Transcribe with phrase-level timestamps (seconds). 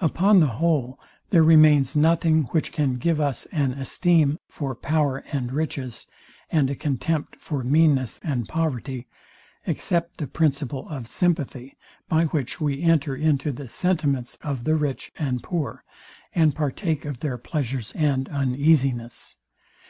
[0.00, 0.98] Upon the whole,
[1.28, 6.06] there remains nothing, which can give us an esteem for power and riches,
[6.50, 9.08] and a contempt for meanness and poverty,
[9.66, 11.76] except the principle of sympathy,
[12.08, 15.84] by which we enter into the sentiments of the rich and poor,
[16.34, 19.36] and partake of their pleasure and uneasiness.